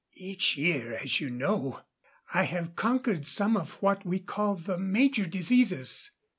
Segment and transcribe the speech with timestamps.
[0.17, 1.81] "Each year, as you know,
[2.33, 6.09] I have conquered some of what we call the major diseases.